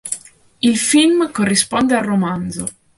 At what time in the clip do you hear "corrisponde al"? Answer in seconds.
1.31-2.03